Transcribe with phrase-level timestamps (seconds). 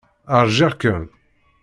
[0.45, 1.03] Ṛjiɣ-kem.